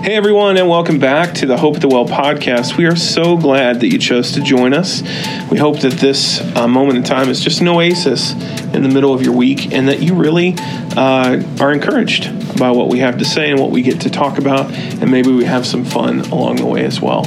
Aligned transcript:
Hey, 0.00 0.14
everyone, 0.14 0.56
and 0.56 0.68
welcome 0.68 0.98
back 0.98 1.34
to 1.34 1.46
the 1.46 1.56
Hope 1.58 1.74
at 1.74 1.80
the 1.82 1.88
Well 1.88 2.06
podcast. 2.06 2.78
We 2.78 2.86
are 2.86 2.96
so 2.96 3.36
glad 3.36 3.80
that 3.80 3.88
you 3.88 3.98
chose 3.98 4.32
to 4.32 4.40
join 4.40 4.72
us. 4.72 5.02
We 5.50 5.58
hope 5.58 5.80
that 5.80 5.94
this 5.94 6.40
uh, 6.56 6.66
moment 6.66 6.98
in 6.98 7.02
time 7.04 7.28
is 7.28 7.40
just 7.40 7.60
an 7.60 7.68
oasis 7.68 8.32
in 8.72 8.82
the 8.82 8.88
middle 8.88 9.12
of 9.12 9.22
your 9.22 9.34
week 9.34 9.72
and 9.72 9.88
that 9.88 10.00
you 10.00 10.14
really 10.14 10.54
uh, 10.96 11.42
are 11.60 11.72
encouraged 11.72 12.58
by 12.58 12.70
what 12.70 12.88
we 12.88 13.00
have 13.00 13.18
to 13.18 13.24
say 13.24 13.50
and 13.50 13.60
what 13.60 13.70
we 13.70 13.82
get 13.82 14.00
to 14.02 14.10
talk 14.10 14.38
about, 14.38 14.72
and 14.72 15.10
maybe 15.10 15.30
we 15.30 15.44
have 15.44 15.66
some 15.66 15.84
fun 15.84 16.20
along 16.20 16.56
the 16.56 16.66
way 16.66 16.84
as 16.86 17.02
well. 17.02 17.26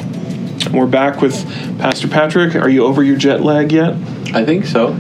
We're 0.74 0.88
back 0.88 1.22
with 1.22 1.46
Pastor 1.78 2.08
Patrick. 2.08 2.56
Are 2.56 2.70
you 2.70 2.86
over 2.86 3.04
your 3.04 3.18
jet 3.18 3.42
lag 3.42 3.72
yet? 3.72 3.94
I 4.34 4.44
think 4.44 4.66
so. 4.66 4.94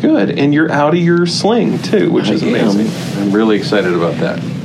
Good. 0.00 0.36
And 0.38 0.52
you're 0.52 0.72
out 0.72 0.94
of 0.94 1.00
your 1.00 1.26
sling, 1.26 1.78
too, 1.78 2.10
which 2.10 2.28
I 2.28 2.32
is 2.32 2.42
am. 2.42 2.48
amazing. 2.48 3.22
I'm 3.22 3.32
really 3.32 3.56
excited 3.56 3.92
about 3.92 4.16
that. 4.16 4.57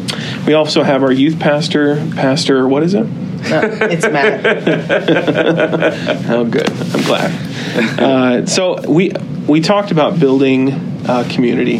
We 0.45 0.53
also 0.53 0.83
have 0.83 1.03
our 1.03 1.11
youth 1.11 1.39
pastor, 1.39 1.95
Pastor, 2.15 2.67
what 2.67 2.83
is 2.83 2.93
it? 2.93 3.03
No, 3.05 3.61
it's 3.63 4.05
Matt. 4.05 4.43
Oh, 6.29 6.45
good. 6.45 6.69
I'm 6.69 7.01
glad. 7.03 7.99
Uh, 7.99 8.45
so 8.45 8.81
we 8.89 9.11
we 9.47 9.61
talked 9.61 9.91
about 9.91 10.19
building 10.19 10.71
uh, 11.07 11.27
community 11.29 11.77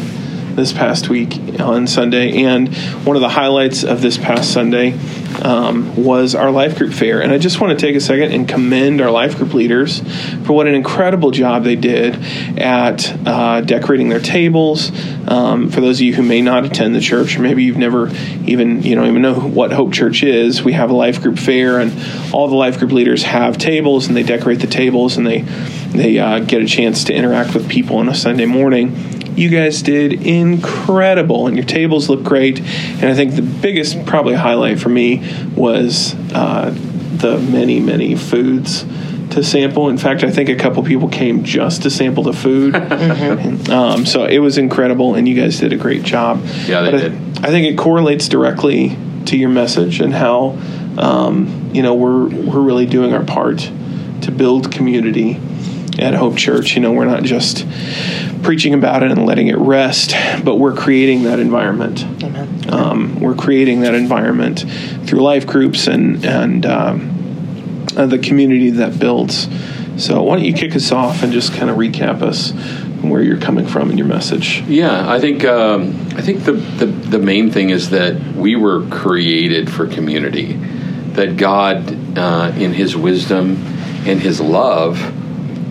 this 0.55 0.71
past 0.73 1.09
week 1.09 1.59
on 1.59 1.87
Sunday, 1.87 2.43
and 2.43 2.73
one 3.05 3.15
of 3.15 3.21
the 3.21 3.29
highlights 3.29 3.83
of 3.83 4.01
this 4.01 4.17
past 4.17 4.51
Sunday 4.53 4.91
um, 5.41 5.95
was 5.95 6.35
our 6.35 6.51
life 6.51 6.77
group 6.77 6.93
fair. 6.93 7.21
And 7.21 7.31
I 7.31 7.37
just 7.37 7.59
want 7.59 7.77
to 7.77 7.85
take 7.85 7.95
a 7.95 8.01
second 8.01 8.31
and 8.31 8.47
commend 8.47 9.01
our 9.01 9.11
life 9.11 9.37
group 9.37 9.53
leaders 9.53 9.99
for 10.45 10.53
what 10.53 10.67
an 10.67 10.75
incredible 10.75 11.31
job 11.31 11.63
they 11.63 11.75
did 11.75 12.15
at 12.57 13.27
uh, 13.27 13.61
decorating 13.61 14.09
their 14.09 14.19
tables. 14.19 14.91
Um, 15.27 15.69
for 15.69 15.81
those 15.81 15.97
of 15.97 16.01
you 16.01 16.13
who 16.13 16.23
may 16.23 16.41
not 16.41 16.65
attend 16.65 16.95
the 16.95 17.01
church, 17.01 17.37
or 17.37 17.41
maybe 17.41 17.63
you've 17.63 17.77
never 17.77 18.09
even 18.45 18.83
you 18.83 18.95
don't 18.95 19.07
even 19.07 19.21
know 19.21 19.39
what 19.39 19.71
Hope 19.71 19.93
Church 19.93 20.23
is, 20.23 20.63
we 20.63 20.73
have 20.73 20.89
a 20.89 20.95
life 20.95 21.21
group 21.21 21.39
fair, 21.39 21.79
and 21.79 21.93
all 22.33 22.47
the 22.47 22.55
life 22.55 22.79
group 22.79 22.91
leaders 22.91 23.23
have 23.23 23.57
tables, 23.57 24.07
and 24.07 24.17
they 24.17 24.23
decorate 24.23 24.59
the 24.59 24.67
tables, 24.67 25.17
and 25.17 25.25
they 25.25 25.41
they 25.41 26.19
uh, 26.19 26.39
get 26.39 26.61
a 26.61 26.65
chance 26.65 27.05
to 27.05 27.13
interact 27.13 27.53
with 27.53 27.69
people 27.69 27.97
on 27.97 28.09
a 28.09 28.15
Sunday 28.15 28.45
morning 28.45 29.22
you 29.37 29.49
guys 29.49 29.81
did 29.81 30.13
incredible 30.25 31.47
and 31.47 31.55
your 31.57 31.65
tables 31.65 32.09
look 32.09 32.23
great. 32.23 32.59
And 32.59 33.05
i 33.05 33.13
think 33.15 33.35
the 33.35 33.41
biggest 33.41 34.05
probably 34.05 34.35
highlight 34.35 34.79
for 34.79 34.89
me 34.89 35.23
was 35.55 36.15
uh, 36.33 36.71
the 37.17 37.39
many 37.39 37.79
many 37.79 38.15
foods 38.15 38.85
to 39.31 39.43
sample. 39.43 39.89
In 39.89 39.97
fact 39.97 40.23
i 40.23 40.29
think 40.31 40.49
a 40.49 40.55
couple 40.55 40.83
people 40.83 41.09
came 41.09 41.43
just 41.43 41.83
to 41.83 41.89
sample 41.89 42.23
the 42.23 42.33
food. 42.33 42.75
And, 42.75 43.69
um, 43.79 44.05
so 44.05 44.25
it 44.25 44.39
was 44.39 44.57
incredible 44.57 45.15
and 45.15 45.27
you 45.27 45.35
guys 45.35 45.59
did 45.59 45.73
a 45.73 45.77
great 45.77 46.03
job. 46.03 46.43
Yeah, 46.65 46.81
they 46.81 46.91
But 46.91 46.95
I- 46.95 47.09
did. 47.09 47.13
I, 47.45 47.47
think 47.47 47.67
it 47.67 47.77
correlates 47.77 48.27
directly 48.29 48.95
to 49.25 49.37
your 49.37 49.49
message 49.49 49.99
and 49.99 50.13
how 50.13 50.57
um, 50.97 51.71
you 51.73 51.81
know 51.81 51.93
we're 51.95 52.27
we're 52.27 52.61
really 52.61 52.85
doing 52.85 53.13
our 53.13 53.23
part 53.23 53.69
to 54.21 54.31
build 54.31 54.71
community 54.71 55.39
at 55.99 56.13
Hope 56.13 56.37
Church. 56.37 56.75
You 56.75 56.81
know, 56.81 56.91
we're 56.91 57.05
not 57.05 57.23
just 57.23 57.65
preaching 58.43 58.73
about 58.73 59.03
it 59.03 59.11
and 59.11 59.25
letting 59.25 59.47
it 59.47 59.57
rest, 59.57 60.15
but 60.43 60.57
we're 60.57 60.75
creating 60.75 61.23
that 61.23 61.39
environment. 61.39 62.03
Amen. 62.23 62.73
Um, 62.73 63.19
we're 63.19 63.35
creating 63.35 63.81
that 63.81 63.93
environment 63.93 64.65
through 65.05 65.21
life 65.21 65.47
groups 65.47 65.87
and 65.87 66.25
and 66.25 66.65
um, 66.65 67.85
uh, 67.95 68.05
the 68.05 68.19
community 68.19 68.71
that 68.71 68.99
builds. 68.99 69.47
So 69.97 70.23
why 70.23 70.37
don't 70.37 70.45
you 70.45 70.53
kick 70.53 70.75
us 70.75 70.91
off 70.91 71.21
and 71.23 71.31
just 71.31 71.53
kind 71.53 71.69
of 71.69 71.77
recap 71.77 72.21
us 72.21 72.51
where 73.03 73.21
you're 73.21 73.39
coming 73.39 73.67
from 73.67 73.91
in 73.91 73.97
your 73.97 74.07
message? 74.07 74.61
Yeah, 74.61 75.09
I 75.09 75.19
think 75.19 75.45
um, 75.45 75.91
I 76.15 76.21
think 76.21 76.45
the, 76.45 76.53
the 76.53 76.85
the 76.85 77.19
main 77.19 77.51
thing 77.51 77.69
is 77.69 77.91
that 77.91 78.19
we 78.35 78.55
were 78.55 78.87
created 78.87 79.71
for 79.71 79.87
community. 79.87 80.53
That 81.13 81.37
God, 81.37 82.17
uh, 82.17 82.51
in 82.57 82.73
His 82.73 82.95
wisdom 82.95 83.57
and 84.07 84.19
His 84.19 84.41
love, 84.41 84.97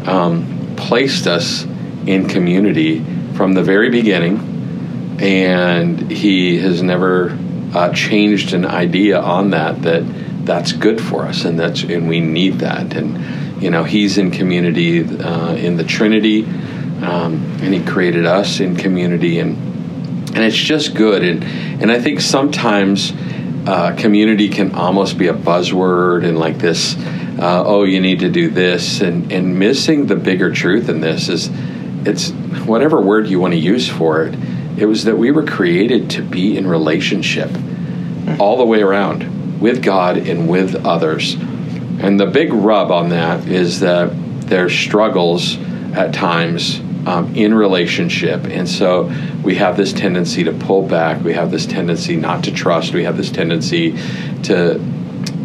um, 0.06 0.74
placed 0.76 1.26
us 1.26 1.64
in 2.06 2.28
community 2.28 3.04
from 3.34 3.54
the 3.54 3.62
very 3.62 3.90
beginning, 3.90 5.16
and 5.20 6.10
He 6.10 6.58
has 6.58 6.82
never 6.82 7.38
uh, 7.74 7.92
changed 7.92 8.54
an 8.54 8.64
idea 8.64 9.20
on 9.20 9.50
that. 9.50 9.82
That 9.82 10.02
that's 10.44 10.72
good 10.72 11.00
for 11.00 11.24
us, 11.24 11.44
and 11.44 11.58
that's 11.58 11.82
and 11.82 12.08
we 12.08 12.20
need 12.20 12.60
that. 12.60 12.94
And 12.94 13.62
you 13.62 13.70
know, 13.70 13.84
He's 13.84 14.18
in 14.18 14.30
community 14.30 15.02
uh, 15.02 15.54
in 15.54 15.76
the 15.76 15.84
Trinity, 15.84 16.44
um, 16.44 17.58
and 17.62 17.72
He 17.74 17.82
created 17.84 18.26
us 18.26 18.60
in 18.60 18.76
community, 18.76 19.38
and 19.38 19.56
and 20.34 20.38
it's 20.38 20.56
just 20.56 20.94
good. 20.94 21.22
And 21.22 21.44
and 21.82 21.90
I 21.90 22.00
think 22.00 22.20
sometimes 22.20 23.12
uh, 23.66 23.94
community 23.96 24.48
can 24.48 24.74
almost 24.74 25.18
be 25.18 25.28
a 25.28 25.34
buzzword 25.34 26.26
and 26.26 26.38
like 26.38 26.58
this. 26.58 26.96
Uh, 27.42 27.64
oh, 27.66 27.82
you 27.82 28.00
need 28.00 28.20
to 28.20 28.30
do 28.30 28.48
this, 28.48 29.00
and 29.00 29.32
and 29.32 29.58
missing 29.58 30.06
the 30.06 30.14
bigger 30.14 30.52
truth 30.52 30.88
in 30.88 31.00
this 31.00 31.28
is, 31.28 31.50
it's 32.06 32.30
whatever 32.64 33.00
word 33.00 33.26
you 33.26 33.40
want 33.40 33.52
to 33.52 33.58
use 33.58 33.88
for 33.88 34.22
it. 34.22 34.38
It 34.78 34.86
was 34.86 35.02
that 35.06 35.18
we 35.18 35.32
were 35.32 35.44
created 35.44 36.08
to 36.10 36.22
be 36.22 36.56
in 36.56 36.68
relationship 36.68 37.50
all 38.38 38.58
the 38.58 38.64
way 38.64 38.80
around 38.80 39.60
with 39.60 39.82
God 39.82 40.18
and 40.18 40.48
with 40.48 40.86
others. 40.86 41.34
And 41.34 42.20
the 42.20 42.26
big 42.26 42.52
rub 42.52 42.92
on 42.92 43.08
that 43.08 43.48
is 43.48 43.80
that 43.80 44.12
there's 44.46 44.72
struggles 44.72 45.58
at 45.94 46.14
times 46.14 46.78
um, 47.06 47.34
in 47.34 47.54
relationship. 47.54 48.44
And 48.44 48.68
so 48.68 49.12
we 49.42 49.56
have 49.56 49.76
this 49.76 49.92
tendency 49.92 50.44
to 50.44 50.52
pull 50.52 50.86
back. 50.86 51.24
We 51.24 51.32
have 51.34 51.50
this 51.50 51.66
tendency 51.66 52.14
not 52.14 52.44
to 52.44 52.52
trust. 52.52 52.94
We 52.94 53.02
have 53.02 53.16
this 53.16 53.32
tendency 53.32 53.98
to 54.44 54.80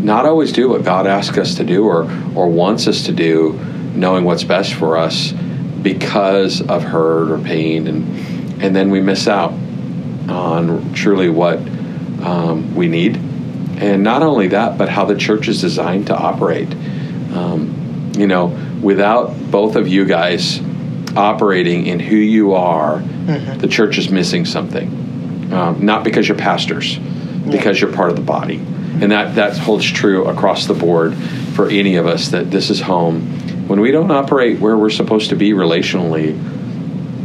not 0.07 0.25
always 0.25 0.53
do 0.53 0.69
what 0.69 0.83
God 0.83 1.05
asks 1.05 1.37
us 1.37 1.55
to 1.55 1.65
do 1.65 1.85
or, 1.85 2.03
or 2.33 2.47
wants 2.47 2.87
us 2.87 3.03
to 3.03 3.11
do, 3.11 3.59
knowing 3.93 4.23
what's 4.23 4.45
best 4.45 4.73
for 4.73 4.97
us 4.97 5.33
because 5.33 6.61
of 6.61 6.81
hurt 6.81 7.29
or 7.29 7.37
pain. 7.37 7.87
And, 7.87 8.63
and 8.63 8.75
then 8.75 8.89
we 8.89 9.01
miss 9.01 9.27
out 9.27 9.51
on 10.29 10.93
truly 10.93 11.29
what 11.29 11.59
um, 11.59 12.73
we 12.73 12.87
need. 12.87 13.17
And 13.17 14.01
not 14.01 14.23
only 14.23 14.47
that, 14.47 14.77
but 14.77 14.87
how 14.89 15.05
the 15.05 15.15
church 15.15 15.49
is 15.49 15.61
designed 15.61 16.07
to 16.07 16.17
operate. 16.17 16.71
Um, 17.33 18.13
you 18.17 18.27
know, 18.27 18.47
without 18.81 19.51
both 19.51 19.75
of 19.75 19.89
you 19.89 20.05
guys 20.05 20.61
operating 21.15 21.85
in 21.85 21.99
who 21.99 22.15
you 22.15 22.53
are, 22.53 22.99
the 23.59 23.67
church 23.67 23.97
is 23.97 24.09
missing 24.09 24.45
something. 24.45 25.51
Um, 25.51 25.85
not 25.85 26.03
because 26.03 26.27
you're 26.27 26.37
pastors, 26.37 26.97
because 27.51 27.79
you're 27.79 27.91
part 27.91 28.09
of 28.09 28.15
the 28.15 28.21
body. 28.21 28.63
And 29.01 29.11
that, 29.11 29.35
that 29.35 29.57
holds 29.57 29.85
true 29.85 30.25
across 30.25 30.65
the 30.65 30.73
board 30.73 31.15
for 31.55 31.69
any 31.69 31.95
of 31.95 32.07
us 32.07 32.29
that 32.29 32.49
this 32.49 32.69
is 32.69 32.81
home. 32.81 33.67
When 33.67 33.79
we 33.79 33.91
don't 33.91 34.11
operate 34.11 34.59
where 34.59 34.77
we're 34.77 34.89
supposed 34.89 35.29
to 35.29 35.35
be 35.35 35.51
relationally, 35.51 36.35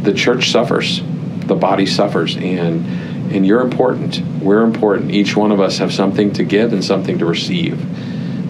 the 0.03 0.13
church 0.13 0.51
suffers, 0.51 1.01
the 1.47 1.55
body 1.55 1.85
suffers, 1.85 2.35
and 2.35 2.85
and 3.33 3.47
you're 3.47 3.61
important. 3.61 4.21
We're 4.41 4.63
important. 4.63 5.11
Each 5.11 5.35
one 5.35 5.51
of 5.51 5.59
us 5.59 5.77
have 5.79 5.91
something 5.93 6.33
to 6.33 6.43
give 6.43 6.73
and 6.73 6.83
something 6.83 7.17
to 7.19 7.25
receive. 7.25 7.79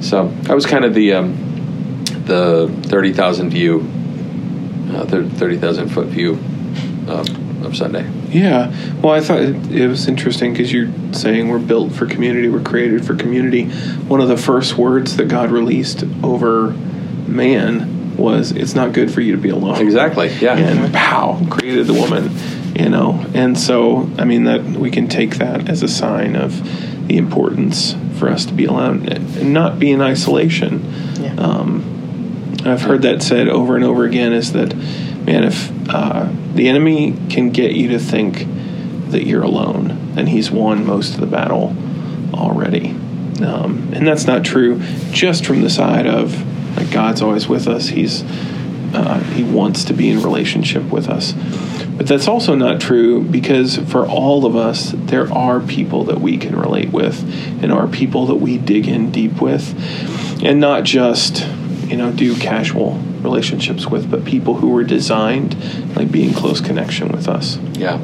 So 0.02 0.28
that 0.28 0.56
was 0.56 0.66
kind 0.66 0.84
of 0.84 0.94
the 0.94 1.14
um, 1.14 2.04
the 2.26 2.68
thirty 2.88 3.14
thousand 3.14 3.52
view, 3.52 3.82
uh, 4.92 5.06
thirty 5.06 5.58
thousand 5.58 5.90
foot 5.90 6.08
view 6.08 6.34
of, 7.08 7.66
of 7.66 7.78
Sunday. 7.78 8.10
Yeah. 8.34 8.74
Well, 9.02 9.14
I 9.14 9.22
thought 9.22 9.40
it, 9.40 9.72
it 9.72 9.88
was 9.88 10.08
interesting 10.08 10.54
because 10.54 10.72
you're 10.72 10.92
saying 11.14 11.50
we're 11.50 11.60
built 11.60 11.92
for 11.94 12.06
community, 12.06 12.50
we're 12.50 12.64
created 12.64 13.06
for 13.06 13.16
community. 13.16 13.70
One 13.70 14.22
of 14.22 14.28
the 14.28 14.38
first 14.38 14.78
words 14.78 15.18
that 15.18 15.28
God 15.28 15.52
released 15.52 16.04
over 16.24 16.72
man 17.28 18.16
was, 18.18 18.52
"It's 18.52 18.76
not 18.76 18.94
good 18.94 19.12
for 19.12 19.22
you 19.22 19.34
to 19.36 19.42
be 19.42 19.50
alone." 19.50 19.78
Exactly. 19.82 20.30
Yeah. 20.40 20.58
And 20.58 20.94
pow, 20.94 21.46
created 21.50 21.88
the 21.88 21.94
woman. 21.94 22.32
You 22.76 22.90
know, 22.90 23.24
and 23.36 23.58
so 23.58 24.10
I 24.18 24.26
mean 24.26 24.46
that 24.46 24.64
we 24.64 24.90
can 24.90 25.08
take 25.08 25.36
that 25.36 25.70
as 25.70 25.84
a 25.84 25.88
sign 25.88 26.36
of 26.36 27.08
the 27.08 27.18
importance 27.18 27.96
for 28.18 28.30
us 28.30 28.46
to 28.46 28.54
be 28.54 28.66
alone 28.66 29.08
and 29.10 29.54
not 29.54 29.78
be 29.78 29.92
in 29.92 30.02
isolation. 30.02 30.84
Yeah. 31.20 31.36
Um, 31.36 31.94
I've 32.66 32.82
heard 32.82 33.02
that 33.02 33.22
said 33.22 33.50
over 33.50 33.76
and 33.76 33.84
over 33.84 34.06
again 34.06 34.32
is 34.34 34.54
that, 34.54 34.74
man, 35.26 35.44
if 35.44 35.72
uh, 35.90 36.30
the 36.54 36.68
enemy 36.68 37.16
can 37.30 37.50
get 37.50 37.74
you 37.74 37.90
to 37.90 38.00
think 38.00 38.46
that 39.12 39.26
you're 39.26 39.44
alone, 39.44 40.14
then 40.16 40.28
he's 40.28 40.52
won 40.52 40.86
most 40.86 41.16
of 41.16 41.20
the 41.20 41.28
battle 41.28 41.76
already. 42.34 42.90
Um, 43.42 43.92
and 43.94 44.08
that's 44.08 44.26
not 44.26 44.44
true 44.44 44.80
just 45.12 45.46
from 45.46 45.62
the 45.62 45.70
side 45.70 46.08
of 46.08 46.36
like 46.78 46.92
God's 46.92 47.22
always 47.22 47.48
with 47.48 47.68
us. 47.68 47.88
He's 47.88 48.24
uh, 48.94 49.20
he 49.20 49.44
wants 49.44 49.86
to 49.86 49.94
be 49.94 50.10
in 50.10 50.22
relationship 50.22 50.84
with 50.84 51.10
us. 51.10 51.34
But 51.98 52.08
that's 52.08 52.28
also 52.28 52.56
not 52.56 52.80
true 52.80 53.24
because 53.24 53.78
for 53.78 54.06
all 54.06 54.46
of 54.46 54.56
us, 54.56 54.94
there 54.96 55.32
are 55.34 55.60
people 55.60 56.06
that 56.06 56.22
we 56.22 56.38
can 56.38 56.56
relate 56.56 56.92
with 56.92 57.24
and 57.64 57.72
are 57.72 57.88
people 57.88 58.28
that 58.28 58.36
we 58.36 58.58
dig 58.58 58.88
in 58.88 59.12
deep 59.12 59.42
with. 59.42 59.74
And 60.44 60.60
not 60.60 60.84
just, 60.84 61.48
you 61.90 61.98
know, 61.98 62.12
do 62.12 62.36
casual 62.36 62.98
relationships 63.22 63.88
with, 63.88 64.10
but 64.10 64.26
people 64.26 64.56
who 64.56 64.70
were 64.70 64.84
designed 64.84 65.56
like 65.96 66.12
be 66.12 66.28
in 66.28 66.34
close 66.34 66.62
connection 66.62 67.10
with 67.10 67.28
us. 67.28 67.58
Yeah. 67.74 68.00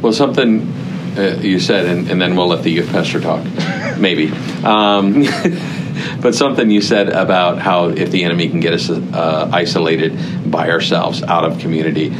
Well, 0.00 0.12
something 0.12 0.72
uh, 1.16 1.38
you 1.40 1.60
said, 1.60 1.86
and, 1.86 2.10
and, 2.10 2.20
then 2.20 2.36
we'll 2.36 2.46
let 2.46 2.62
the 2.62 2.70
youth 2.70 2.88
pastor 2.90 3.20
talk, 3.20 3.44
maybe. 3.98 4.30
Um, 4.64 5.24
but 6.20 6.34
something 6.34 6.70
you 6.70 6.80
said 6.80 7.10
about 7.10 7.58
how 7.58 7.88
if 7.90 8.10
the 8.10 8.24
enemy 8.24 8.48
can 8.48 8.60
get 8.60 8.72
us 8.72 8.88
uh, 8.88 9.50
isolated 9.52 10.50
by 10.50 10.70
ourselves 10.70 11.22
out 11.22 11.44
of 11.44 11.58
community, 11.58 12.12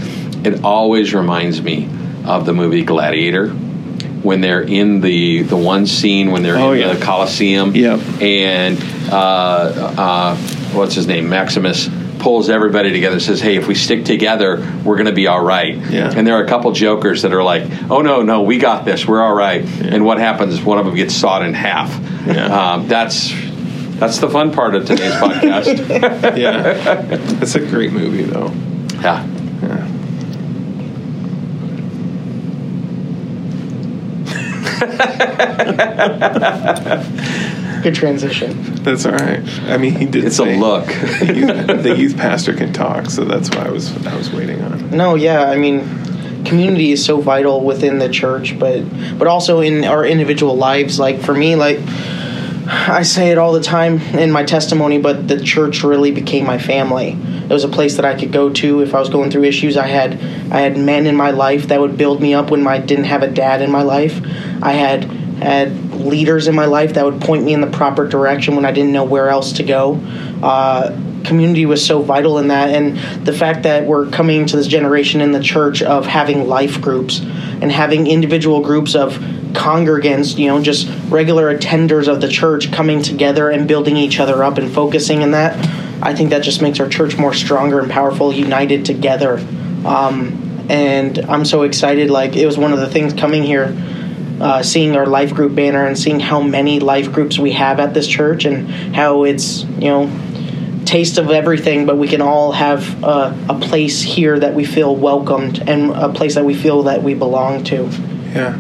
it 0.45 0.63
always 0.63 1.15
reminds 1.15 1.63
me 1.63 1.89
of 2.27 2.45
the 2.45 2.53
movie 2.53 2.85
Gladiator 2.85 3.49
when 4.23 4.41
they're 4.41 4.63
in 4.63 5.01
the 5.01 5.43
the 5.43 5.57
one 5.57 5.87
scene 5.87 6.31
when 6.31 6.43
they're 6.43 6.59
oh, 6.59 6.73
in 6.73 6.81
yeah. 6.81 6.93
the 6.93 7.05
Colosseum. 7.05 7.75
Yep. 7.75 8.01
And 8.21 8.79
uh, 9.11 9.95
uh, 9.97 10.37
what's 10.75 10.95
his 10.95 11.07
name? 11.07 11.29
Maximus 11.29 11.89
pulls 12.19 12.49
everybody 12.49 12.93
together 12.93 13.15
and 13.15 13.23
says, 13.23 13.41
"Hey, 13.41 13.57
if 13.57 13.67
we 13.67 13.75
stick 13.75 14.05
together, 14.05 14.57
we're 14.85 14.97
going 14.97 15.07
to 15.07 15.13
be 15.13 15.27
all 15.27 15.43
right." 15.43 15.77
Yeah. 15.77 16.13
And 16.15 16.27
there 16.27 16.37
are 16.37 16.45
a 16.45 16.49
couple 16.49 16.71
jokers 16.73 17.23
that 17.23 17.33
are 17.33 17.43
like, 17.43 17.65
"Oh 17.91 18.03
no, 18.03 18.23
no, 18.23 18.43
we 18.43 18.59
got 18.59 18.85
this. 18.85 19.07
We're 19.07 19.23
all 19.23 19.35
right." 19.35 19.65
Yeah. 19.65 19.95
And 19.95 20.05
what 20.05 20.19
happens 20.19 20.55
is 20.55 20.63
one 20.63 20.79
of 20.79 20.87
them 20.87 20.95
gets 20.95 21.15
sawed 21.15 21.45
in 21.45 21.55
half. 21.55 21.91
Yeah. 22.27 22.73
Um, 22.75 22.89
that's 22.89 23.33
that's 23.99 24.19
the 24.19 24.29
fun 24.29 24.53
part 24.53 24.75
of 24.75 24.85
today's 24.87 25.13
podcast. 25.23 26.37
yeah, 26.37 27.05
it's 27.41 27.55
a 27.55 27.61
great 27.61 27.93
movie, 27.93 28.23
though. 28.23 28.53
Yeah. 29.01 29.27
yeah. 29.63 29.89
Good 37.83 37.95
transition. 37.95 38.75
That's 38.85 39.05
all 39.07 39.13
right. 39.13 39.43
I 39.63 39.77
mean, 39.77 39.95
he 39.95 40.07
did. 40.07 40.25
It's 40.25 40.39
a 40.39 40.45
look. 40.45 40.87
the 40.87 41.95
youth 41.99 42.17
pastor 42.17 42.55
can 42.55 42.73
talk, 42.73 43.07
so 43.07 43.25
that's 43.25 43.51
why 43.51 43.67
I 43.67 43.71
was 43.71 43.95
I 44.07 44.17
was 44.17 44.33
waiting 44.33 44.63
on. 44.63 44.91
No, 44.91 45.15
yeah, 45.17 45.51
I 45.51 45.57
mean, 45.57 45.81
community 46.45 46.93
is 46.93 47.05
so 47.05 47.21
vital 47.21 47.61
within 47.61 47.99
the 47.99 48.09
church, 48.09 48.59
but 48.59 48.83
but 49.19 49.27
also 49.27 49.61
in 49.61 49.85
our 49.85 50.05
individual 50.05 50.57
lives. 50.57 50.99
Like 50.99 51.21
for 51.21 51.35
me, 51.35 51.57
like 51.57 51.81
I 52.67 53.03
say 53.03 53.31
it 53.31 53.39
all 53.39 53.53
the 53.53 53.63
time 53.63 53.99
in 54.15 54.31
my 54.31 54.45
testimony, 54.45 54.99
but 54.99 55.27
the 55.27 55.41
church 55.41 55.83
really 55.83 56.13
became 56.13 56.47
my 56.47 56.59
family. 56.59 57.19
It 57.45 57.51
was 57.51 57.65
a 57.65 57.69
place 57.69 57.97
that 57.97 58.05
I 58.05 58.19
could 58.19 58.33
go 58.33 58.51
to 58.51 58.81
if 58.81 58.95
I 58.95 59.01
was 59.01 59.09
going 59.09 59.31
through 59.31 59.45
issues. 59.45 59.77
I 59.77 59.89
had 59.89 60.15
I 60.53 60.61
had 60.61 60.79
men 60.79 61.07
in 61.07 61.17
my 61.17 61.33
life 61.33 61.69
that 61.69 61.81
would 61.81 61.99
build 61.99 62.23
me 62.23 62.35
up 62.35 62.51
when 62.51 62.67
I 62.67 62.79
didn't 62.79 63.05
have 63.05 63.23
a 63.23 63.29
dad 63.29 63.61
in 63.61 63.71
my 63.71 63.83
life. 63.83 64.21
I 64.63 64.73
had 64.73 65.05
had 65.43 65.92
leaders 66.05 66.49
in 66.49 66.55
my 66.55 66.67
life 66.67 66.95
that 66.95 67.05
would 67.05 67.21
point 67.21 67.45
me 67.45 67.55
in 67.55 67.61
the 67.61 67.67
proper 67.67 68.07
direction 68.07 68.57
when 68.57 68.65
I 68.65 68.73
didn't 68.73 68.93
know 68.93 69.05
where 69.05 69.29
else 69.29 69.53
to 69.55 69.63
go. 69.63 70.01
Uh, 70.43 70.97
community 71.25 71.67
was 71.67 71.85
so 71.85 72.03
vital 72.03 72.39
in 72.39 72.49
that, 72.49 72.71
and 72.71 72.99
the 73.25 73.33
fact 73.33 73.63
that 73.63 73.87
we're 73.87 74.09
coming 74.09 74.47
to 74.47 74.57
this 74.57 74.67
generation 74.67 75.21
in 75.21 75.33
the 75.33 75.41
church 75.41 75.83
of 75.83 76.07
having 76.07 76.49
life 76.49 76.81
groups 76.81 77.21
and 77.21 77.71
having 77.71 78.07
individual 78.07 78.61
groups 78.61 78.95
of 78.95 79.15
congregants, 79.53 80.37
you 80.37 80.49
know, 80.49 80.61
just 80.63 80.89
regular 81.09 81.57
attenders 81.57 82.09
of 82.09 82.21
the 82.21 82.29
church 82.29 82.73
coming 82.73 83.03
together 83.03 83.51
and 83.51 83.69
building 83.69 83.97
each 83.97 84.19
other 84.19 84.43
up 84.43 84.59
and 84.59 84.73
focusing 84.73 85.23
in 85.23 85.33
that. 85.33 85.57
I 86.03 86.15
think 86.15 86.31
that 86.31 86.43
just 86.43 86.61
makes 86.61 86.81
our 86.81 86.89
church 86.89 87.17
more 87.17 87.33
stronger 87.33 87.79
and 87.79 87.91
powerful, 87.91 88.33
united 88.33 88.85
together. 88.85 89.39
Um, 89.85 90.67
and 90.69 91.19
I'm 91.19 91.45
so 91.45 91.63
excited. 91.63 92.11
Like, 92.11 92.35
it 92.37 92.47
was 92.47 92.59
one 92.59 92.73
of 92.73 92.81
the 92.81 92.89
things 92.89 93.13
coming 93.13 93.43
here 93.43 93.77
uh, 94.41 94.63
seeing 94.63 94.97
our 94.97 95.07
life 95.07 95.35
group 95.35 95.55
banner 95.55 95.87
and 95.87 95.99
seeing 95.99 96.21
how 96.21 96.41
many 96.41 96.81
life 96.81 97.13
groups 97.13 97.39
we 97.39 97.53
have 97.53 97.81
at 97.81 97.95
this 97.95 98.07
church 98.07 98.45
and 98.45 98.69
how 98.95 99.25
it's 99.25 99.65
you 99.65 99.89
know 99.89 100.11
taste 100.85 101.19
of 101.19 101.31
everything 101.31 101.87
but 101.87 101.97
we 101.97 102.09
can 102.09 102.21
all 102.21 102.53
have 102.53 103.03
a, 103.05 103.37
a 103.49 103.59
place 103.61 104.03
here 104.03 104.39
that 104.39 104.55
we 104.55 104.65
feel 104.65 104.95
welcomed 104.95 105.63
and 105.69 105.91
a 105.91 106.09
place 106.09 106.35
that 106.35 106.45
we 106.45 106.55
feel 106.55 106.85
that 106.85 107.03
we 107.03 107.15
belong 107.15 107.63
to. 107.65 107.89
Yeah. 108.35 108.59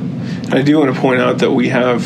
I 0.51 0.63
do 0.63 0.79
want 0.79 0.95
to 0.95 1.01
point 1.01 1.21
out 1.21 1.39
that 1.39 1.51
we 1.51 1.69
have 1.71 2.05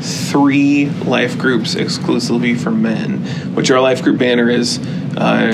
three 0.00 0.88
life 0.88 1.38
groups 1.38 1.74
exclusively 1.74 2.54
for 2.54 2.70
men 2.70 3.18
which 3.54 3.70
our 3.70 3.80
life 3.80 4.02
group 4.02 4.18
banner 4.18 4.48
is 4.48 4.78
uh, 5.18 5.52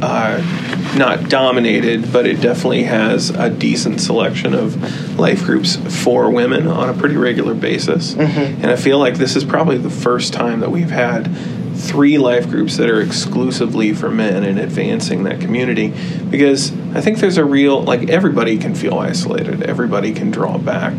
uh, 0.00 0.73
not 0.96 1.28
dominated, 1.28 2.12
but 2.12 2.26
it 2.26 2.40
definitely 2.40 2.84
has 2.84 3.30
a 3.30 3.50
decent 3.50 4.00
selection 4.00 4.54
of 4.54 5.18
life 5.18 5.44
groups 5.44 5.76
for 6.02 6.30
women 6.30 6.66
on 6.66 6.88
a 6.88 6.94
pretty 6.94 7.16
regular 7.16 7.54
basis. 7.54 8.14
Mm-hmm. 8.14 8.62
And 8.62 8.66
I 8.66 8.76
feel 8.76 8.98
like 8.98 9.14
this 9.14 9.36
is 9.36 9.44
probably 9.44 9.78
the 9.78 9.90
first 9.90 10.32
time 10.32 10.60
that 10.60 10.70
we've 10.70 10.90
had 10.90 11.34
three 11.76 12.18
life 12.18 12.48
groups 12.48 12.76
that 12.76 12.88
are 12.88 13.00
exclusively 13.00 13.92
for 13.92 14.10
men 14.10 14.44
and 14.44 14.58
advancing 14.58 15.24
that 15.24 15.40
community 15.40 15.92
because 16.30 16.72
I 16.94 17.00
think 17.00 17.18
there's 17.18 17.36
a 17.36 17.44
real, 17.44 17.82
like, 17.82 18.08
everybody 18.08 18.58
can 18.58 18.74
feel 18.74 18.98
isolated, 18.98 19.62
everybody 19.62 20.12
can 20.12 20.30
draw 20.30 20.56
back. 20.56 20.94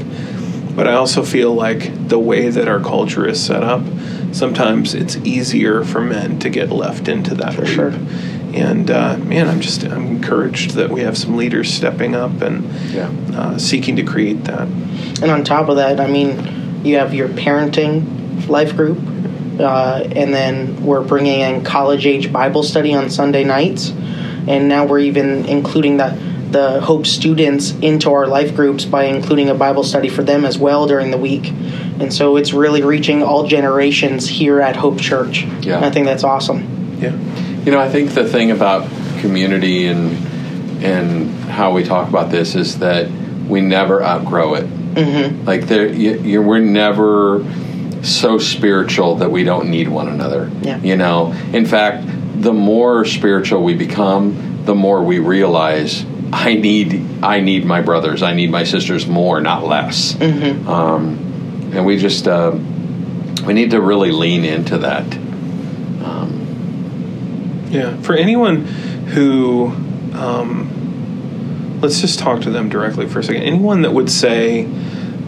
But 0.76 0.88
I 0.88 0.94
also 0.94 1.24
feel 1.24 1.54
like 1.54 2.10
the 2.10 2.20
way 2.20 2.50
that 2.50 2.68
our 2.68 2.82
culture 2.82 3.26
is 3.26 3.44
set 3.44 3.64
up, 3.64 3.82
sometimes 4.34 4.94
it's 4.94 5.16
easier 5.18 5.86
for 5.86 6.02
men 6.02 6.38
to 6.40 6.50
get 6.50 6.70
left 6.70 7.08
into 7.08 7.34
that 7.36 7.54
for 7.54 7.66
sure 7.66 7.94
and 8.56 8.90
uh, 8.90 9.18
man, 9.18 9.50
I'm 9.50 9.60
just 9.60 9.84
I'm 9.84 10.08
encouraged 10.08 10.72
that 10.72 10.90
we 10.90 11.02
have 11.02 11.18
some 11.18 11.36
leaders 11.36 11.72
stepping 11.72 12.16
up 12.16 12.42
and 12.42 12.64
yeah. 12.92 13.12
uh, 13.34 13.58
seeking 13.58 13.98
to 13.98 14.04
create 14.04 14.46
that. 14.46 14.68
And 15.22 15.26
on 15.26 15.44
top 15.44 15.70
of 15.70 15.76
that, 15.76 16.00
I 16.00 16.08
mean, 16.08 16.84
you 16.86 16.98
have 16.98 17.14
your 17.14 17.28
parenting 17.28 18.48
life 18.48 18.76
group, 18.76 18.98
uh, 19.60 20.08
and 20.16 20.34
then 20.34 20.84
we're 20.86 21.04
bringing 21.04 21.42
in 21.42 21.64
college 21.64 22.06
age 22.06 22.32
Bible 22.32 22.64
study 22.64 22.94
on 22.94 23.10
Sunday 23.10 23.44
nights, 23.44 23.90
and 24.48 24.70
now 24.70 24.86
we're 24.86 25.00
even 25.00 25.46
including 25.46 25.98
the 25.98 26.36
the 26.52 26.80
Hope 26.80 27.06
students 27.06 27.72
into 27.82 28.12
our 28.12 28.28
life 28.28 28.56
groups 28.56 28.86
by 28.86 29.06
including 29.06 29.50
a 29.50 29.56
Bible 29.56 29.84
study 29.84 30.08
for 30.08 30.24
them 30.24 30.46
as 30.46 30.58
well 30.58 30.88
during 30.88 31.12
the 31.12 31.18
week. 31.18 31.50
And 32.00 32.14
so 32.14 32.38
it's 32.38 32.54
really 32.54 32.82
reaching 32.82 33.22
all 33.22 33.46
generations 33.46 34.28
here 34.30 34.62
at 34.62 34.78
Hope 34.78 35.02
Church. 35.02 35.44
Yeah. 35.44 35.76
And 35.78 35.86
I 35.86 35.90
think 35.90 36.06
that's 36.06 36.24
awesome. 36.24 36.98
Yeah. 37.02 37.18
You 37.66 37.72
know, 37.72 37.80
I 37.80 37.90
think 37.90 38.12
the 38.12 38.28
thing 38.28 38.52
about 38.52 38.88
community 39.20 39.88
and 39.88 40.84
and 40.84 41.30
how 41.46 41.74
we 41.74 41.84
talk 41.84 42.10
about 42.10 42.30
this 42.30 42.54
is 42.54 42.80
that 42.80 43.10
we 43.48 43.62
never 43.62 44.04
outgrow 44.04 44.54
it. 44.56 44.66
Mm-hmm. 44.66 45.46
Like 45.46 45.68
there, 45.68 45.88
you, 45.88 46.20
you, 46.20 46.42
we're 46.42 46.60
never 46.60 47.44
so 48.04 48.38
spiritual 48.38 49.16
that 49.16 49.32
we 49.32 49.44
don't 49.44 49.70
need 49.70 49.88
one 49.88 50.08
another. 50.08 50.52
Yeah. 50.62 50.80
You 50.80 50.96
know, 50.96 51.34
in 51.54 51.66
fact, 51.66 52.06
the 52.42 52.54
more 52.54 53.04
spiritual 53.06 53.64
we 53.64 53.74
become, 53.74 54.64
the 54.66 54.76
more 54.76 55.04
we 55.04 55.20
realize 55.20 56.06
I 56.32 56.54
need 56.54 57.24
I 57.24 57.40
need 57.40 57.66
my 57.66 57.82
brothers, 57.82 58.22
I 58.22 58.34
need 58.34 58.52
my 58.52 58.64
sisters 58.64 59.08
more, 59.08 59.42
not 59.42 59.66
less. 59.66 60.14
Mm-hmm. 60.14 60.68
Um, 60.68 61.72
and 61.74 61.86
we 61.86 61.98
just 61.98 62.28
uh, 62.28 62.58
we 63.46 63.54
need 63.54 63.72
to 63.72 63.82
really 63.82 64.12
lean 64.12 64.46
into 64.46 64.80
that. 64.80 65.25
Yeah, 67.76 68.02
for 68.02 68.16
anyone 68.16 68.66
who, 68.66 69.68
um, 70.14 71.80
let's 71.82 72.02
just 72.02 72.20
talk 72.20 72.42
to 72.42 72.50
them 72.50 72.70
directly 72.70 73.08
for 73.08 73.20
a 73.20 73.24
second. 73.24 73.44
Anyone 73.44 73.82
that 73.84 73.94
would 73.94 74.10
say, 74.10 74.68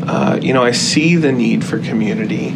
uh, 0.05 0.39
you 0.41 0.53
know, 0.53 0.63
I 0.63 0.71
see 0.71 1.15
the 1.15 1.31
need 1.31 1.63
for 1.63 1.79
community, 1.79 2.55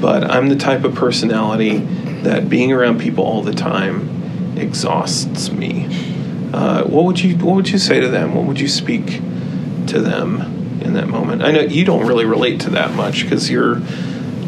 but 0.00 0.24
I'm 0.24 0.48
the 0.48 0.56
type 0.56 0.84
of 0.84 0.94
personality 0.94 1.78
that 2.22 2.48
being 2.48 2.72
around 2.72 3.00
people 3.00 3.24
all 3.24 3.42
the 3.42 3.54
time 3.54 4.56
exhausts 4.56 5.50
me. 5.50 5.86
Uh, 6.52 6.84
what 6.84 7.04
would 7.04 7.20
you 7.20 7.36
What 7.36 7.56
would 7.56 7.68
you 7.68 7.78
say 7.78 8.00
to 8.00 8.08
them? 8.08 8.34
What 8.34 8.46
would 8.46 8.60
you 8.60 8.68
speak 8.68 9.20
to 9.88 10.00
them 10.00 10.80
in 10.80 10.94
that 10.94 11.08
moment? 11.08 11.42
I 11.42 11.50
know 11.50 11.60
you 11.60 11.84
don't 11.84 12.06
really 12.06 12.24
relate 12.24 12.60
to 12.60 12.70
that 12.70 12.94
much 12.94 13.24
because 13.24 13.50
you're 13.50 13.80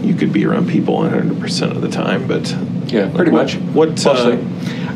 you 0.02 0.14
could 0.14 0.32
be 0.32 0.46
around 0.46 0.68
people 0.68 0.94
100 0.98 1.40
percent 1.40 1.72
of 1.72 1.82
the 1.82 1.88
time, 1.88 2.26
but 2.26 2.48
yeah, 2.86 3.10
pretty 3.14 3.30
what, 3.30 3.42
much. 3.42 3.54
What? 3.56 4.06
Uh, 4.06 4.36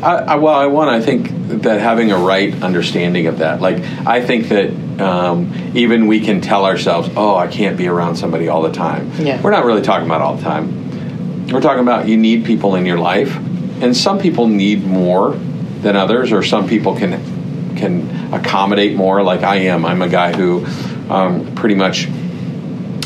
I, 0.03 0.15
I, 0.17 0.35
well, 0.35 0.53
I 0.53 0.65
want. 0.65 0.89
I 0.89 1.01
think 1.01 1.31
that 1.63 1.79
having 1.79 2.11
a 2.11 2.17
right 2.17 2.61
understanding 2.61 3.27
of 3.27 3.37
that, 3.37 3.61
like 3.61 3.77
I 4.05 4.23
think 4.23 4.49
that 4.49 5.01
um, 5.01 5.71
even 5.75 6.07
we 6.07 6.19
can 6.19 6.41
tell 6.41 6.65
ourselves, 6.65 7.09
"Oh, 7.15 7.35
I 7.35 7.47
can't 7.47 7.77
be 7.77 7.87
around 7.87 8.17
somebody 8.17 8.49
all 8.49 8.61
the 8.61 8.71
time." 8.71 9.11
Yeah. 9.17 9.41
We're 9.41 9.51
not 9.51 9.63
really 9.63 9.81
talking 9.81 10.05
about 10.05 10.21
all 10.21 10.35
the 10.35 10.43
time. 10.43 11.47
We're 11.47 11.61
talking 11.61 11.81
about 11.81 12.07
you 12.07 12.17
need 12.17 12.45
people 12.45 12.75
in 12.75 12.85
your 12.85 12.99
life, 12.99 13.33
and 13.81 13.95
some 13.95 14.19
people 14.19 14.47
need 14.47 14.85
more 14.85 15.31
than 15.31 15.95
others, 15.95 16.33
or 16.33 16.43
some 16.43 16.67
people 16.67 16.97
can 16.97 17.77
can 17.77 18.33
accommodate 18.33 18.95
more. 18.95 19.23
Like 19.23 19.43
I 19.43 19.55
am. 19.55 19.85
I'm 19.85 20.01
a 20.01 20.09
guy 20.09 20.35
who 20.35 20.65
um, 21.09 21.55
pretty 21.55 21.75
much 21.75 22.09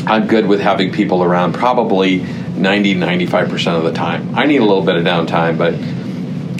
I'm 0.04 0.26
good 0.26 0.46
with 0.46 0.60
having 0.60 0.90
people 0.92 1.22
around. 1.22 1.52
Probably 1.54 2.18
90, 2.18 2.96
95% 2.96 3.76
of 3.76 3.84
the 3.84 3.92
time. 3.92 4.34
I 4.34 4.46
need 4.46 4.60
a 4.60 4.64
little 4.64 4.82
bit 4.82 4.96
of 4.96 5.04
downtime, 5.04 5.56
but 5.58 5.74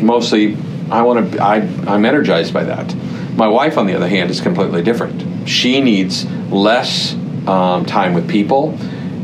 mostly 0.03 0.57
I 0.91 1.03
want 1.03 1.33
to, 1.33 1.43
I, 1.43 1.57
I'm 1.57 2.05
energized 2.05 2.55
by 2.55 2.65
that. 2.65 2.95
My 3.37 3.49
wife, 3.49 3.79
on 3.79 3.87
the 3.87 3.95
other 3.95 4.09
hand, 4.09 4.31
is 4.31 4.41
completely 4.41 4.83
different. 4.83 5.49
She 5.49 5.81
needs 5.81 6.25
less 6.51 7.15
um, 7.47 7.87
time 7.87 8.15
with 8.15 8.29
people. 8.29 8.77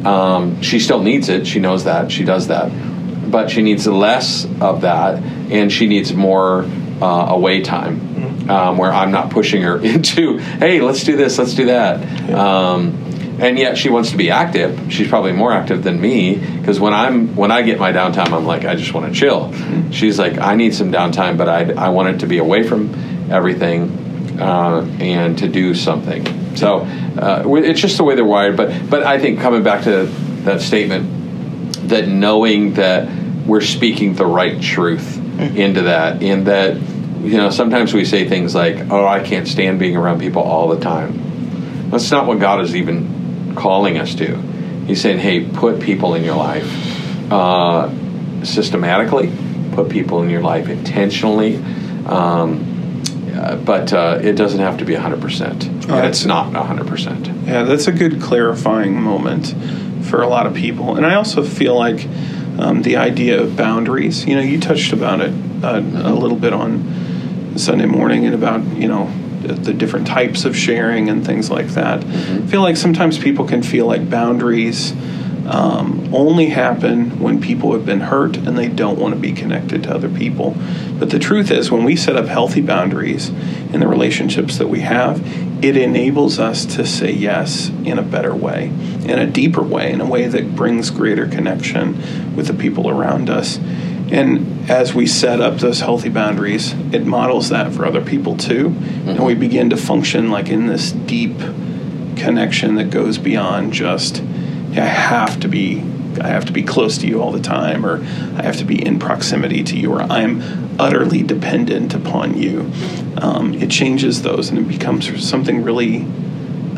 Um, 0.07 0.61
she 0.63 0.79
still 0.79 1.03
needs 1.03 1.29
it. 1.29 1.47
She 1.47 1.59
knows 1.59 1.85
that. 1.85 2.13
She 2.13 2.25
does 2.25 2.49
that. 2.49 2.71
But 3.31 3.51
she 3.51 3.63
needs 3.63 3.87
less 3.87 4.45
of 4.61 4.83
that, 4.83 5.23
and 5.51 5.73
she 5.73 5.87
needs 5.87 6.13
more 6.13 6.65
uh, 7.01 7.27
away 7.31 7.63
time 7.63 7.99
mm-hmm. 7.99 8.51
um, 8.51 8.79
where 8.79 8.93
I'm 8.93 9.11
not 9.11 9.31
pushing 9.31 9.63
her 9.63 9.79
into, 9.83 10.39
hey, 10.39 10.81
let's 10.81 11.03
do 11.03 11.17
this, 11.17 11.39
let's 11.39 11.55
do 11.55 11.67
that. 11.67 12.31
And 13.39 13.59
yet 13.59 13.77
she 13.77 13.89
wants 13.91 14.11
to 14.13 14.17
be 14.17 14.31
active. 14.31 14.93
She's 14.93 15.09
probably 15.09 15.33
more 15.33 15.53
active 15.53 15.83
than 15.83 16.01
me 16.01 16.37
because 16.37 16.79
when 16.79 16.95
I'm 16.95 17.35
when 17.35 17.51
I 17.51 17.63
get 17.63 17.79
my 17.79 17.93
downtime, 17.93 18.33
I'm 18.33 18.47
like 18.47 18.65
I 18.65 18.77
just 18.77 18.95
want 18.95 19.13
to 19.13 19.19
chill. 19.19 19.53
She's 19.91 20.19
like 20.19 20.39
I 20.39 20.55
need 20.55 20.75
some 20.75 20.93
downtime, 20.93 21.37
but 21.37 21.49
I 21.49 21.73
I 21.73 21.89
want 21.89 22.15
it 22.15 22.19
to 22.21 22.27
be 22.27 22.39
away 22.39 22.63
from 22.63 23.31
everything 23.31 24.39
uh, 24.41 24.87
and 25.01 25.39
to 25.39 25.49
do 25.49 25.75
something. 25.75 26.57
So 26.57 26.81
uh, 26.81 27.45
it's 27.47 27.81
just 27.81 27.97
the 27.97 28.05
way 28.05 28.15
they're 28.15 28.25
wired. 28.25 28.57
But 28.57 28.89
but 28.89 29.03
I 29.03 29.19
think 29.19 29.41
coming 29.41 29.63
back 29.63 29.85
to 29.85 30.07
that 30.45 30.61
statement, 30.61 31.89
that 31.89 32.09
knowing 32.09 32.75
that 32.75 33.09
we're 33.47 33.61
speaking 33.61 34.15
the 34.15 34.27
right 34.27 34.61
truth 34.61 35.19
into 35.39 35.83
that, 35.83 36.23
and 36.23 36.47
that 36.47 36.77
you 37.21 37.37
know 37.37 37.51
sometimes 37.51 37.93
we 37.93 38.05
say 38.05 38.29
things 38.29 38.55
like, 38.55 38.91
"Oh, 38.91 39.07
I 39.07 39.21
can't 39.21 39.49
stand 39.49 39.79
being 39.79 39.97
around 39.97 40.21
people 40.21 40.43
all 40.43 40.69
the 40.69 40.81
time." 40.81 41.91
That's 41.91 42.11
not 42.11 42.27
what 42.27 42.41
God 42.41 42.61
is 42.61 42.75
even 42.75 43.14
calling 43.55 43.99
us 43.99 44.15
to. 44.17 44.37
He's 44.87 45.01
saying, 45.01 45.19
"Hey, 45.19 45.45
put 45.45 45.81
people 45.81 46.15
in 46.15 46.25
your 46.25 46.37
life 46.37 47.33
uh, 47.33 47.91
systematically, 48.45 49.33
put 49.73 49.89
people 49.89 50.23
in 50.23 50.31
your 50.31 50.43
life 50.43 50.69
intentionally." 50.69 51.57
Um, 52.07 52.75
uh, 53.35 53.57
but 53.57 53.93
uh, 53.93 54.21
it 54.23 54.35
doesn't 54.35 54.61
have 54.61 54.79
to 54.79 54.85
be 54.85 54.95
100%. 54.95 55.91
Oh, 55.91 55.97
and 55.97 56.07
it's 56.07 56.25
not 56.25 56.53
100%. 56.53 57.47
Yeah, 57.47 57.65
that's 57.65 57.89
a 57.89 57.93
good 57.93 58.23
clarifying 58.23 59.01
moment 59.01 59.55
for 60.05 60.23
a 60.23 60.29
lot 60.29 60.47
of 60.47 60.55
people. 60.55 60.97
And 60.97 61.05
I 61.05 61.17
also 61.17 61.43
feel 61.43 61.77
like 61.77 62.07
um, 62.59 62.83
the 62.83 62.97
idea 62.97 63.41
of 63.41 63.57
boundaries, 63.57 64.25
you 64.25 64.37
know, 64.37 64.41
you 64.41 64.61
touched 64.61 64.93
about 64.93 65.21
it 65.21 65.33
uh, 65.65 65.81
a 65.81 66.15
little 66.15 66.37
bit 66.37 66.53
on 66.53 67.57
Sunday 67.57 67.87
morning 67.87 68.25
and 68.25 68.35
about, 68.35 68.65
you 68.77 68.87
know, 68.87 69.11
the, 69.53 69.73
different 69.73 70.07
types 70.07 70.45
of 70.45 70.57
sharing 70.57 71.09
and 71.09 71.25
things 71.25 71.51
like 71.51 71.69
that. 71.69 72.01
Mm-hmm. 72.01 72.45
I 72.45 72.47
feel 72.47 72.63
like 72.63 72.77
sometimes 72.77 73.19
people 73.19 73.47
can 73.47 73.63
feel 73.63 73.87
like 73.87 74.09
boundaries 74.09 74.93
um, 75.47 76.09
only 76.15 76.47
happen 76.47 77.21
when 77.21 77.41
people 77.41 77.73
have 77.73 77.85
been 77.85 78.01
hurt 78.01 78.37
and 78.37 78.57
they 78.57 78.69
don't 78.69 78.99
want 78.99 79.15
to 79.15 79.21
be 79.21 79.33
connected 79.33 79.83
to 79.85 79.95
other 79.95 80.09
people. 80.09 80.57
But 80.99 81.11
the 81.11 81.19
truth 81.19 81.51
is, 81.51 81.71
when 81.71 81.85
we 81.85 81.97
set 81.97 82.17
up 82.17 82.27
healthy 82.27 82.61
boundaries 82.61 83.29
in 83.29 83.81
the 83.81 83.89
relationships 83.89 84.59
that 84.59 84.69
we 84.69 84.81
have, 84.81 85.21
it 85.63 85.77
enables 85.77 86.39
us 86.39 86.65
to 86.77 86.87
say 86.87 87.11
yes 87.11 87.71
in 87.85 87.99
a 87.99 88.03
better 88.03 88.35
way, 88.35 88.67
in 88.67 89.19
a 89.19 89.27
deeper 89.27 89.63
way, 89.63 89.93
in 89.93 90.01
a 90.01 90.07
way 90.07 90.27
that 90.27 90.55
brings 90.55 90.91
greater 90.91 91.27
connection 91.27 92.35
with 92.37 92.47
the 92.47 92.55
people 92.55 92.89
around 92.89 93.31
us. 93.31 93.59
And 94.13 94.71
as 94.71 94.95
we 94.95 95.07
set 95.07 95.41
up 95.41 95.59
those 95.59 95.81
healthy 95.81 96.09
boundaries, 96.09 96.73
it 96.93 97.05
models 97.07 97.49
that 97.49 97.73
for 97.73 97.87
other 97.87 98.03
people 98.03 98.37
too. 98.37 98.71
Mm-hmm. 98.71 99.09
And 99.11 99.25
we 99.25 99.35
begin 99.35 99.71
to 99.71 99.77
function 99.77 100.31
like 100.31 100.49
in 100.49 100.67
this 100.67 100.93
deep 100.93 101.39
connection 102.17 102.77
that 102.77 102.91
goes 102.91 103.19
beyond 103.19 103.73
just 103.73 104.21
I 104.77 104.81
have 104.81 105.41
to 105.41 105.49
be 105.49 105.83
I 106.21 106.29
have 106.29 106.45
to 106.45 106.53
be 106.53 106.63
close 106.63 106.99
to 106.99 107.09
you 107.09 107.21
all 107.21 107.33
the 107.33 107.41
time 107.41 107.85
or 107.85 107.97
I 108.37 108.43
have 108.43 108.59
to 108.59 108.65
be 108.65 108.85
in 108.85 109.01
proximity 109.01 109.65
to 109.65 109.77
you 109.77 109.93
or 109.93 110.03
I'm 110.03 110.43
utterly 110.79 111.23
dependent 111.25 111.93
upon 111.93 112.39
you. 112.39 112.71
Um, 113.19 113.55
it 113.55 113.69
changes 113.69 114.23
those 114.23 114.49
and 114.49 114.59
it 114.59 114.69
becomes 114.69 115.29
something 115.29 115.65
really 115.65 116.07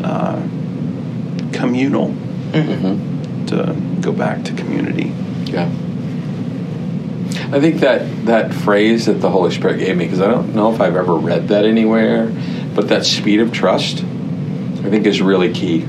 uh, 0.03 0.41
communal 1.53 2.15
Mm-hmm. 2.47 3.45
to 3.47 3.75
go 4.01 4.13
back 4.13 4.45
to 4.45 4.53
community. 4.53 5.11
Yeah. 5.51 5.69
I 7.49 7.61
think 7.61 7.79
that 7.79 8.25
that 8.25 8.53
phrase 8.53 9.05
that 9.05 9.21
the 9.21 9.29
Holy 9.29 9.51
Spirit 9.51 9.79
gave 9.79 9.95
me, 9.95 10.03
because 10.05 10.19
I 10.19 10.27
don't 10.27 10.53
know 10.53 10.73
if 10.73 10.81
I've 10.81 10.97
ever 10.97 11.15
read 11.15 11.47
that 11.47 11.63
anywhere, 11.65 12.29
but 12.75 12.89
that 12.89 13.05
speed 13.05 13.39
of 13.39 13.53
trust, 13.53 13.99
I 13.99 14.89
think 14.89 15.05
is 15.05 15.21
really 15.21 15.53
key 15.53 15.83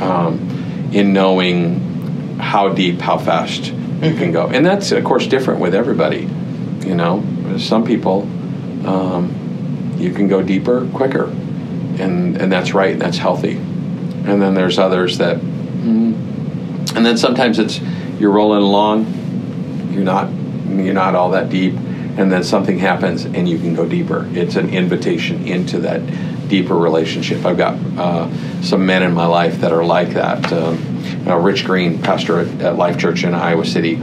um, 0.00 0.90
in 0.92 1.12
knowing 1.12 2.38
how 2.38 2.68
deep, 2.68 3.00
how 3.00 3.18
fast 3.18 3.66
you 3.66 4.14
can 4.14 4.30
go. 4.30 4.46
And 4.46 4.64
that's, 4.64 4.92
of 4.92 5.02
course, 5.02 5.26
different 5.26 5.58
with 5.58 5.74
everybody. 5.74 6.28
You 6.86 6.94
know, 6.94 7.24
some 7.58 7.84
people, 7.84 8.22
um, 8.86 9.94
you 9.98 10.12
can 10.12 10.28
go 10.28 10.40
deeper 10.40 10.86
quicker, 10.94 11.24
and, 11.24 12.40
and 12.40 12.52
that's 12.52 12.74
right, 12.74 12.92
and 12.92 13.00
that's 13.00 13.18
healthy. 13.18 13.56
And 13.56 14.40
then 14.40 14.54
there's 14.54 14.78
others 14.78 15.18
that, 15.18 15.38
mm, 15.38 16.14
and 16.94 17.04
then 17.04 17.16
sometimes 17.16 17.58
it's 17.58 17.80
you're 18.20 18.30
rolling 18.30 18.62
along, 18.62 19.92
you're 19.92 20.04
not 20.04 20.30
you're 20.84 20.94
not 20.94 21.14
all 21.14 21.30
that 21.30 21.48
deep, 21.48 21.74
and 21.74 22.32
then 22.32 22.42
something 22.42 22.78
happens 22.78 23.24
and 23.24 23.48
you 23.48 23.58
can 23.58 23.74
go 23.74 23.86
deeper. 23.86 24.28
It's 24.32 24.56
an 24.56 24.70
invitation 24.70 25.46
into 25.46 25.80
that 25.80 26.00
deeper 26.48 26.74
relationship. 26.74 27.44
I've 27.44 27.56
got 27.56 27.74
uh, 27.98 28.62
some 28.62 28.86
men 28.86 29.02
in 29.02 29.12
my 29.12 29.26
life 29.26 29.60
that 29.60 29.72
are 29.72 29.84
like 29.84 30.10
that. 30.10 30.52
Um, 30.52 31.02
uh, 31.26 31.36
Rich 31.36 31.64
Green, 31.64 32.00
pastor 32.00 32.40
at, 32.40 32.60
at 32.60 32.76
Life 32.76 32.98
Church 32.98 33.24
in 33.24 33.34
Iowa 33.34 33.64
City, 33.64 33.94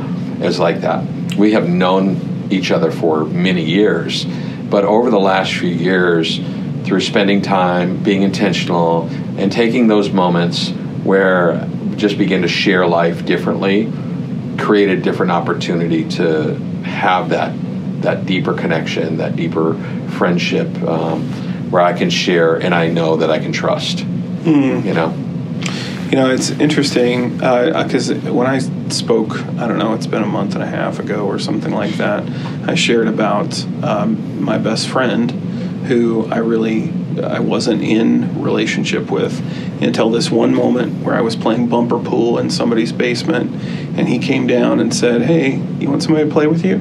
is 0.41 0.59
like 0.59 0.81
that. 0.81 1.05
We 1.37 1.53
have 1.53 1.67
known 1.67 2.49
each 2.51 2.71
other 2.71 2.91
for 2.91 3.25
many 3.25 3.63
years, 3.63 4.25
but 4.69 4.83
over 4.83 5.09
the 5.09 5.19
last 5.19 5.53
few 5.53 5.69
years, 5.69 6.39
through 6.83 7.01
spending 7.01 7.41
time, 7.41 8.03
being 8.03 8.23
intentional, 8.23 9.07
and 9.37 9.51
taking 9.51 9.87
those 9.87 10.11
moments 10.11 10.69
where 11.03 11.67
just 11.95 12.17
begin 12.17 12.41
to 12.41 12.47
share 12.47 12.85
life 12.85 13.25
differently, 13.25 13.91
create 14.63 14.89
a 14.89 14.95
different 14.95 15.31
opportunity 15.31 16.07
to 16.07 16.55
have 16.85 17.29
that 17.29 17.53
that 18.01 18.25
deeper 18.25 18.53
connection, 18.53 19.17
that 19.17 19.35
deeper 19.35 19.75
friendship, 20.17 20.67
um, 20.83 21.23
where 21.71 21.81
I 21.81 21.93
can 21.93 22.09
share 22.09 22.55
and 22.55 22.73
I 22.73 22.87
know 22.87 23.17
that 23.17 23.29
I 23.29 23.39
can 23.39 23.51
trust. 23.51 23.99
Mm. 23.99 24.85
You 24.85 24.93
know. 24.93 25.13
You 26.09 26.19
know, 26.19 26.29
it's 26.29 26.51
interesting 26.51 27.37
because 27.37 28.11
uh, 28.11 28.15
when 28.31 28.45
I 28.45 28.59
spoke, 28.89 29.35
I 29.57 29.67
don't 29.67 29.79
know, 29.79 29.95
it's 29.95 30.05
been 30.05 30.21
a 30.21 30.27
month 30.27 30.53
and 30.53 30.63
a 30.63 30.67
half 30.67 30.99
ago 30.99 31.25
or 31.25 31.39
something 31.39 31.73
like 31.73 31.93
that. 31.93 32.23
I 32.69 32.75
shared 32.75 33.07
about 33.07 33.65
um, 33.83 34.43
my 34.43 34.59
best 34.59 34.89
friend 34.89 35.31
who 35.87 36.27
I 36.31 36.37
really 36.37 36.93
I 37.21 37.39
wasn't 37.39 37.83
in 37.83 38.41
relationship 38.41 39.11
with 39.11 39.41
until 39.81 40.09
this 40.09 40.31
one 40.31 40.53
moment 40.53 41.03
where 41.03 41.15
I 41.15 41.21
was 41.21 41.35
playing 41.35 41.67
bumper 41.67 41.99
pool 41.99 42.37
in 42.37 42.49
somebody's 42.49 42.91
basement, 42.91 43.51
and 43.97 44.07
he 44.07 44.19
came 44.19 44.47
down 44.47 44.79
and 44.79 44.93
said, 44.93 45.23
"Hey, 45.23 45.61
you 45.79 45.89
want 45.89 46.03
somebody 46.03 46.25
to 46.25 46.31
play 46.31 46.47
with 46.47 46.65
you?" 46.65 46.75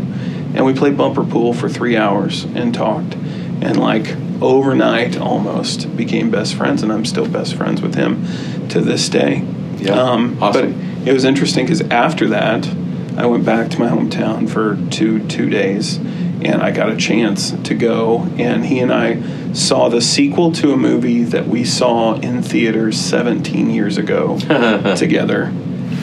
And 0.55 0.65
we 0.65 0.73
played 0.73 0.97
bumper 0.97 1.25
pool 1.25 1.53
for 1.53 1.69
three 1.69 1.97
hours 1.97 2.45
and 2.55 2.75
talked, 2.75 3.15
and 3.15 3.79
like 3.79 4.15
overnight 4.41 5.17
almost 5.19 5.97
became 5.97 6.31
best 6.31 6.55
friends, 6.55 6.83
and 6.83 6.93
I'm 6.93 7.05
still 7.05 7.29
best 7.29 7.55
friends 7.55 7.81
with 7.81 7.95
him 7.95 8.27
to 8.69 8.81
this 8.81 9.09
day. 9.09 9.45
Yeah, 9.79 9.95
um, 9.95 10.43
awesome. 10.43 10.73
But 10.73 11.09
it 11.09 11.13
was 11.13 11.25
interesting 11.25 11.65
because 11.65 11.81
after 11.83 12.29
that, 12.29 12.69
I 13.17 13.27
went 13.27 13.45
back 13.45 13.71
to 13.71 13.79
my 13.79 13.89
hometown 13.89 14.49
for 14.49 14.79
two 14.91 15.27
two 15.27 15.49
days, 15.49 15.97
and 15.97 16.63
I 16.63 16.71
got 16.71 16.91
a 16.91 16.97
chance 16.97 17.51
to 17.51 17.75
go, 17.75 18.29
and 18.39 18.65
he 18.65 18.79
and 18.79 18.93
I 18.93 19.23
saw 19.53 19.89
the 19.89 20.01
sequel 20.01 20.53
to 20.53 20.73
a 20.73 20.77
movie 20.77 21.23
that 21.25 21.47
we 21.47 21.65
saw 21.65 22.15
in 22.15 22.43
theaters 22.43 22.99
17 22.99 23.71
years 23.71 23.99
ago 23.99 24.39
together, 24.97 25.53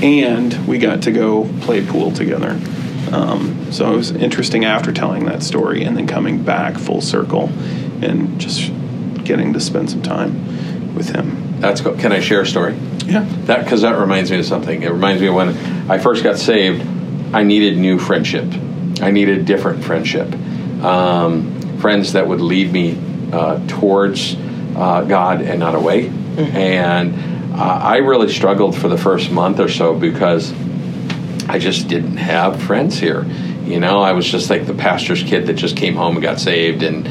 and 0.02 0.68
we 0.68 0.78
got 0.78 1.04
to 1.04 1.12
go 1.12 1.50
play 1.62 1.86
pool 1.86 2.12
together. 2.12 2.60
Um, 3.12 3.72
so 3.72 3.92
it 3.92 3.96
was 3.96 4.12
interesting 4.12 4.66
after 4.66 4.92
telling 4.92 5.26
that 5.26 5.42
story 5.42 5.84
and 5.84 5.98
then 5.98 6.06
coming 6.06 6.44
back 6.44 6.78
full 6.78 7.02
circle 7.02 7.50
and 8.02 8.40
just 8.40 8.72
getting 9.24 9.54
to 9.54 9.60
spend 9.60 9.90
some 9.90 10.04
time 10.04 10.96
with 10.96 11.10
him. 11.10 11.60
That's 11.60 11.82
cool. 11.82 11.96
Can 11.96 12.12
I 12.12 12.20
share 12.20 12.42
a 12.42 12.46
story? 12.46 12.76
Yeah. 13.06 13.26
That 13.46 13.64
because 13.64 13.82
that 13.82 13.98
reminds 13.98 14.30
me 14.30 14.40
of 14.40 14.46
something. 14.46 14.84
It 14.84 14.92
reminds 14.92 15.22
me 15.22 15.28
of 15.28 15.36
when 15.36 15.50
I 15.90 15.98
first 15.98 16.24
got 16.24 16.38
saved. 16.38 16.86
I 17.34 17.44
needed 17.44 17.78
new 17.78 18.00
friendship. 18.00 18.46
I 19.02 19.12
needed 19.12 19.46
different 19.46 19.84
friendship. 19.84 20.34
Um, 20.84 21.78
friends 21.80 22.14
that 22.14 22.28
would 22.28 22.42
lead 22.42 22.72
me 22.72 22.98
uh, 23.32 23.66
towards 23.68 24.36
uh, 24.76 25.04
God 25.04 25.42
and 25.42 25.60
not 25.60 25.76
away. 25.76 26.06
Mm-hmm. 26.06 26.56
And 26.56 27.54
uh, 27.54 27.64
I 27.64 27.98
really 27.98 28.32
struggled 28.32 28.78
for 28.78 28.88
the 28.88 28.98
first 28.98 29.32
month 29.32 29.60
or 29.60 29.70
so 29.70 29.94
because 29.94 30.54
I 31.50 31.60
just 31.60 31.88
didn't 31.88 32.18
have 32.18 32.62
friends 32.62 32.98
here. 32.98 33.24
You 33.64 33.80
know, 33.80 34.02
I 34.02 34.14
was 34.14 34.30
just 34.30 34.50
like 34.50 34.66
the 34.66 34.74
pastor's 34.74 35.24
kid 35.24 35.48
that 35.48 35.54
just 35.54 35.76
came 35.76 35.96
home 35.96 36.16
and 36.16 36.24
got 36.24 36.40
saved 36.40 36.84
and 36.84 37.04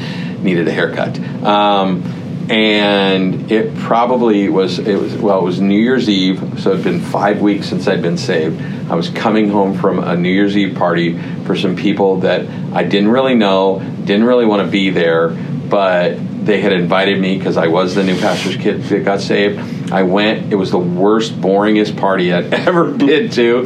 needed 0.43 0.67
a 0.67 0.71
haircut. 0.71 1.19
Um, 1.43 2.03
and 2.49 3.51
it 3.51 3.75
probably 3.75 4.49
was 4.49 4.79
it 4.79 4.99
was 4.99 5.15
well 5.15 5.39
it 5.39 5.43
was 5.43 5.61
New 5.61 5.79
Year's 5.79 6.09
Eve, 6.09 6.59
so 6.59 6.71
it'd 6.71 6.83
been 6.83 6.99
five 6.99 7.41
weeks 7.41 7.69
since 7.69 7.87
I'd 7.87 8.01
been 8.01 8.17
saved. 8.17 8.59
I 8.89 8.95
was 8.95 9.09
coming 9.09 9.49
home 9.49 9.77
from 9.77 9.99
a 9.99 10.17
New 10.17 10.31
Year's 10.31 10.57
Eve 10.57 10.75
party 10.75 11.19
for 11.43 11.55
some 11.55 11.75
people 11.75 12.21
that 12.21 12.47
I 12.73 12.83
didn't 12.83 13.09
really 13.09 13.35
know, 13.35 13.79
didn't 14.03 14.23
really 14.23 14.47
want 14.47 14.65
to 14.65 14.71
be 14.71 14.89
there, 14.89 15.29
but 15.69 16.17
they 16.45 16.61
had 16.61 16.73
invited 16.73 17.19
me 17.19 17.37
because 17.37 17.57
I 17.57 17.67
was 17.67 17.95
the 17.95 18.03
new 18.03 18.19
pastor's 18.19 18.57
kid 18.57 18.83
that 18.83 19.05
got 19.05 19.21
saved. 19.21 19.91
I 19.91 20.03
went. 20.03 20.51
It 20.51 20.55
was 20.55 20.71
the 20.71 20.79
worst, 20.79 21.33
boringest 21.33 21.97
party 21.97 22.33
I'd 22.33 22.53
ever 22.67 22.91
been 22.91 23.29
to, 23.31 23.65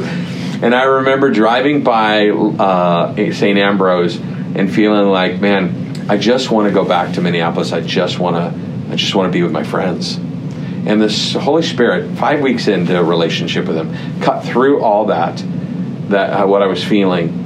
and 0.62 0.74
I 0.74 0.84
remember 0.84 1.30
driving 1.30 1.82
by 1.82 2.28
uh, 2.30 3.14
St. 3.14 3.58
Ambrose 3.58 4.16
and 4.16 4.72
feeling 4.72 5.08
like, 5.08 5.40
man, 5.40 6.08
I 6.08 6.16
just 6.18 6.50
want 6.50 6.68
to 6.68 6.74
go 6.74 6.84
back 6.84 7.14
to 7.14 7.20
Minneapolis. 7.20 7.72
I 7.72 7.80
just 7.80 8.18
want 8.18 8.36
to. 8.36 8.92
I 8.92 8.96
just 8.96 9.14
want 9.14 9.32
to 9.32 9.36
be 9.36 9.42
with 9.42 9.52
my 9.52 9.64
friends. 9.64 10.16
And 10.16 11.00
this 11.00 11.32
Holy 11.32 11.62
Spirit, 11.62 12.16
five 12.18 12.42
weeks 12.42 12.68
into 12.68 12.98
a 12.98 13.02
relationship 13.02 13.66
with 13.66 13.76
Him, 13.76 14.20
cut 14.20 14.44
through 14.44 14.82
all 14.82 15.06
that, 15.06 15.42
that 16.10 16.30
uh, 16.30 16.46
what 16.46 16.62
I 16.62 16.66
was 16.66 16.84
feeling, 16.84 17.43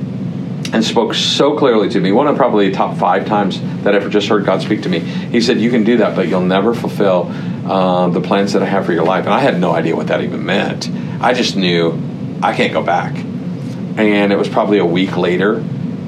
and 0.73 0.85
spoke 0.85 1.15
so 1.15 1.57
clearly 1.57 1.89
to 1.91 2.01
me. 2.01 2.13
One 2.13 2.27
of 2.27 2.37
probably 2.37 2.69
the 2.71 2.77
top 2.77 2.97
five 2.97 3.27
times 3.27 3.61
that 3.83 3.95
I've 3.95 4.11
just 4.11 4.29
heard 4.29 4.45
God 4.45 4.63
speak 4.63 4.83
to 4.83 4.89
me. 4.89 5.01
He 5.01 5.41
said, 5.41 5.61
"You 5.61 5.71
can 5.71 5.85
do 5.85 5.99
that, 5.99 6.15
but 6.15 6.29
you'll 6.29 6.41
never 6.41 6.75
fulfill 6.75 7.33
uh, 7.67 8.09
the 8.09 8.21
plans 8.21 8.53
that 8.53 8.63
I 8.63 8.67
have 8.67 8.87
for 8.87 8.93
your 8.93 9.05
life." 9.05 9.25
And 9.25 9.35
I 9.35 9.41
had 9.41 9.61
no 9.61 9.73
idea 9.73 9.97
what 9.97 10.09
that 10.09 10.23
even 10.23 10.45
meant. 10.45 10.91
I 11.21 11.35
just 11.35 11.57
knew 11.57 12.01
I 12.43 12.55
can't 12.55 12.73
go 12.73 12.83
back. 12.83 13.17
And 13.17 14.33
it 14.33 14.39
was 14.39 14.49
probably 14.49 14.79
a 14.79 14.87
week 14.87 15.17
later 15.17 15.61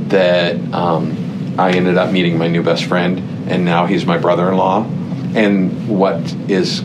that 0.09 0.57
um, 0.73 1.55
I 1.59 1.73
ended 1.73 1.97
up 1.97 2.13
meeting 2.13 2.39
my 2.39 2.47
new 2.47 2.63
best 2.63 2.85
friend, 2.85 3.51
and 3.51 3.65
now 3.65 3.87
he's 3.87 4.07
my 4.07 4.19
brother-in-law. 4.19 4.85
And 5.35 5.89
what 5.89 6.21
is 6.49 6.83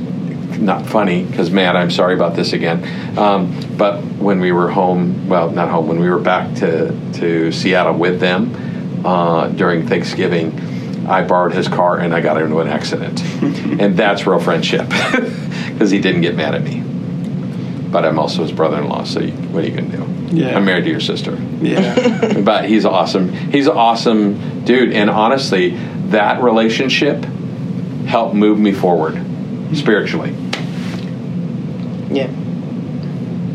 not 0.58 0.86
funny 0.86 1.24
because 1.24 1.52
Matt, 1.52 1.76
I'm 1.76 1.92
sorry 1.92 2.14
about 2.14 2.36
this 2.36 2.54
again. 2.54 3.18
Um, 3.18 3.78
but 3.78 4.02
when 4.04 4.40
we 4.40 4.52
were 4.52 4.70
home, 4.70 5.28
well, 5.28 5.50
not 5.52 5.70
home, 5.70 5.88
when 5.88 6.00
we 6.00 6.10
were 6.10 6.20
back 6.20 6.56
to 6.56 6.98
to 7.14 7.52
Seattle 7.52 7.94
with 7.94 8.20
them 8.20 9.06
uh, 9.06 9.48
during 9.50 9.88
Thanksgiving, 9.88 11.08
I 11.08 11.24
borrowed 11.24 11.54
his 11.54 11.68
car 11.68 11.98
and 11.98 12.14
I 12.14 12.22
got 12.22 12.42
into 12.42 12.60
an 12.60 12.68
accident, 12.68 13.24
and 13.44 13.96
that's 13.98 14.26
real 14.26 14.40
friendship 14.40 14.90
because 15.70 15.92
he 15.92 16.00
didn't 16.00 16.22
get 16.22 16.36
mad 16.36 16.56
at 16.56 16.64
me. 16.64 16.82
But 17.92 18.06
I'm 18.06 18.20
also 18.20 18.42
his 18.42 18.52
brother-in-law, 18.52 19.06
so 19.06 19.22
you, 19.22 19.32
what 19.32 19.64
are 19.64 19.68
you 19.68 19.76
gonna 19.76 19.98
do? 19.98 20.36
Yeah. 20.36 20.58
I'm 20.58 20.66
married 20.66 20.84
to 20.84 20.90
your 20.90 21.00
sister 21.00 21.38
Yeah. 21.62 22.42
but 22.44 22.66
he's 22.66 22.84
awesome. 22.84 23.32
He's 23.32 23.68
an 23.68 23.78
awesome 23.78 24.66
dude, 24.66 24.92
and 24.92 25.10
honestly, 25.10 25.78
that 26.08 26.42
relationship 26.42 27.24
helped 28.06 28.36
move 28.36 28.60
me 28.60 28.72
forward 28.72 29.16
spiritually. 29.74 30.34
Yeah. 32.12 32.30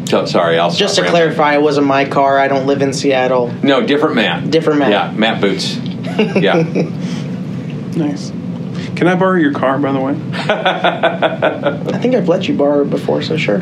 So, 0.06 0.24
sorry, 0.26 0.58
I'll 0.58 0.70
Just 0.72 0.96
to 0.96 1.02
rambling. 1.02 1.20
clarify, 1.22 1.54
it 1.54 1.62
wasn't 1.62 1.86
my 1.86 2.04
car. 2.04 2.36
I 2.38 2.48
don't 2.48 2.66
live 2.66 2.82
in 2.82 2.92
Seattle. 2.92 3.52
No, 3.62 3.80
different 3.86 4.16
Matt. 4.16 4.50
Different 4.50 4.80
Matt. 4.80 4.90
Yeah, 4.90 5.12
Matt 5.16 5.40
Boots. 5.40 5.78
Yeah, 6.36 6.54
nice. 7.96 8.30
Can 8.96 9.06
I 9.08 9.14
borrow 9.14 9.36
your 9.36 9.52
car, 9.54 9.78
by 9.78 9.92
the 9.92 10.00
way? 10.00 10.14
I 10.32 11.98
think 11.98 12.14
I've 12.14 12.28
let 12.28 12.46
you 12.48 12.56
borrow 12.56 12.82
it 12.82 12.90
before, 12.90 13.22
so 13.22 13.36
sure. 13.38 13.60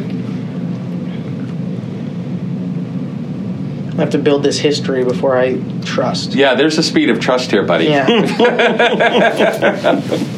I 3.97 4.01
have 4.01 4.11
to 4.11 4.19
build 4.19 4.43
this 4.43 4.59
history 4.59 5.05
before 5.05 5.37
I 5.37 5.61
trust. 5.85 6.35
yeah. 6.35 6.55
There's 6.55 6.79
a 6.79 6.83
speed 6.83 7.11
of 7.11 7.21
trust 7.21 7.51
here, 7.51 7.63
buddy. 7.65 7.85
Yeah. 7.87 8.07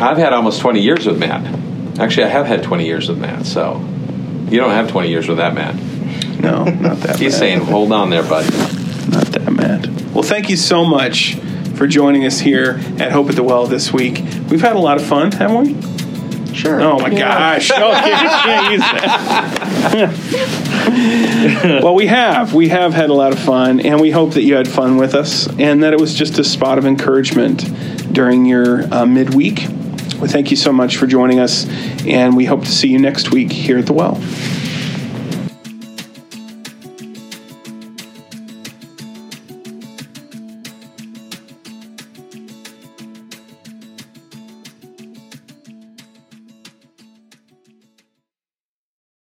I've 0.00 0.18
had 0.18 0.32
almost 0.32 0.60
20 0.60 0.80
years 0.80 1.06
with 1.06 1.18
Matt. 1.18 1.44
Actually, 1.98 2.24
I 2.24 2.28
have 2.28 2.46
had 2.46 2.62
20 2.62 2.84
years 2.86 3.08
with 3.08 3.18
Matt. 3.18 3.46
So 3.46 3.78
you 4.50 4.58
don't 4.58 4.70
have 4.70 4.90
20 4.90 5.08
years 5.08 5.26
with 5.28 5.38
that 5.38 5.54
Matt. 5.54 5.74
No, 6.40 6.64
not 6.64 6.98
that. 6.98 7.16
He's 7.18 7.32
bad. 7.32 7.38
saying, 7.38 7.60
"Hold 7.60 7.92
on 7.92 8.10
there, 8.10 8.22
buddy." 8.22 8.50
Not 9.10 9.24
that 9.32 9.50
mad. 9.52 10.12
Well, 10.12 10.22
thank 10.22 10.50
you 10.50 10.56
so 10.56 10.84
much 10.84 11.36
for 11.76 11.86
joining 11.86 12.24
us 12.26 12.38
here 12.40 12.78
at 12.98 13.12
Hope 13.12 13.28
at 13.30 13.36
the 13.36 13.42
Well 13.42 13.66
this 13.66 13.92
week. 13.92 14.22
We've 14.50 14.60
had 14.60 14.76
a 14.76 14.78
lot 14.78 14.98
of 15.00 15.06
fun, 15.06 15.32
haven't 15.32 15.66
we? 15.66 15.76
sure. 16.54 16.80
Oh 16.80 16.98
my 16.98 17.08
Yeah. 17.08 17.18
gosh! 17.58 17.70
No, 17.70 17.88
you 17.88 17.94
can't 17.94 18.72
use 18.72 18.80
that. 18.80 20.16
well, 21.82 21.94
we 21.94 22.06
have. 22.06 22.54
We 22.54 22.68
have 22.68 22.94
had 22.94 23.10
a 23.10 23.14
lot 23.14 23.32
of 23.32 23.38
fun, 23.38 23.80
and 23.80 24.00
we 24.00 24.10
hope 24.10 24.32
that 24.34 24.42
you 24.42 24.54
had 24.56 24.68
fun 24.68 24.96
with 24.96 25.14
us, 25.14 25.46
and 25.58 25.82
that 25.82 25.92
it 25.92 26.00
was 26.00 26.14
just 26.14 26.38
a 26.38 26.44
spot 26.44 26.78
of 26.78 26.86
encouragement 26.86 27.64
during 28.12 28.44
your 28.46 28.82
uh, 28.92 29.04
midweek. 29.06 29.66
We 30.20 30.28
thank 30.28 30.50
you 30.50 30.56
so 30.56 30.72
much 30.72 30.96
for 30.96 31.06
joining 31.06 31.40
us, 31.40 31.66
and 32.06 32.36
we 32.36 32.46
hope 32.46 32.64
to 32.64 32.72
see 32.72 32.88
you 32.88 32.98
next 32.98 33.32
week 33.32 33.52
here 33.52 33.78
at 33.78 33.86
the 33.86 33.92
Well. 33.92 34.20